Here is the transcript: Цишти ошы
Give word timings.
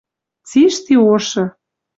Цишти 0.49 0.97
ошы 1.13 1.45